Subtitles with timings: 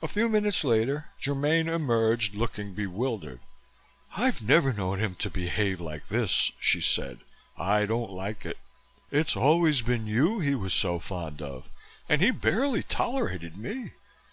[0.00, 3.40] A few minutes later, Germaine emerged looking bewildered.
[4.16, 7.18] "I've never known him to behave like this," she said.
[7.58, 8.58] "I don't like it.
[9.10, 11.68] It's always been you he was so fond of
[12.08, 13.94] and he barely tolerated me.